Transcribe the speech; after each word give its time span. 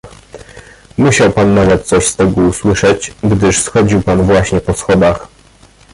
"Musiał 0.97 1.31
pan 1.33 1.53
nawet 1.53 1.85
coś 1.87 2.05
z 2.07 2.15
tego 2.15 2.41
usłyszeć, 2.41 3.13
gdyż 3.23 3.59
schodził 3.61 4.01
pan 4.01 4.21
właśnie 4.23 4.61
po 4.61 4.73
schodach." 4.73 5.27